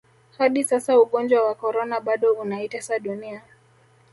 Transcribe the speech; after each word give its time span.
hadi 0.37 0.63
sasa 0.63 0.99
ugonjwa 0.99 1.43
wa 1.47 1.55
Corona 1.55 1.99
bado 1.99 2.33
unaitesa 2.33 2.99
dunia 2.99 3.41